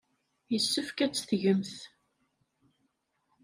Yessefk 0.51 0.97
ad 0.99 1.11
tt-tgemt. 1.13 1.73